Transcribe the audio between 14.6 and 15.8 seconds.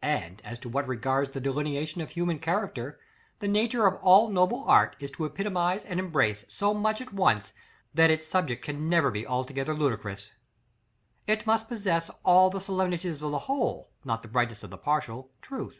of the partial, truth.